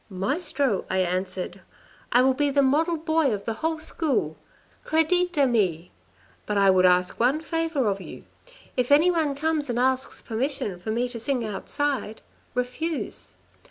[0.25, 1.61] "'Maestro,' I answered,'
[2.11, 4.35] I will be the model boy of the whole school,
[4.83, 5.91] credete a me,
[6.47, 8.23] but I would ask one favour of you.
[8.75, 12.21] If anyone comes and asks permission for me to sing outside,
[12.55, 13.33] refuse.